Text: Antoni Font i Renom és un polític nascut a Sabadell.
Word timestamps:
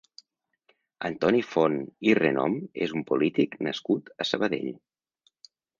Antoni 1.09 1.43
Font 1.51 1.77
i 2.13 2.17
Renom 2.23 2.57
és 2.89 2.97
un 3.01 3.07
polític 3.13 3.57
nascut 3.69 4.15
a 4.27 4.31
Sabadell. 4.35 4.77